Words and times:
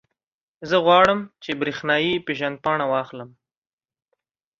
زه 0.69 0.77
غواړم، 0.85 1.19
چې 1.43 1.51
برېښنایي 1.59 2.13
پېژندپاڼه 2.25 2.85
واخلم. 2.89 3.29